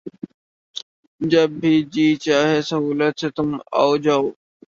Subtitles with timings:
[1.21, 4.23] جب بھی جی چاہے سہولت سے تُم آؤ جاؤ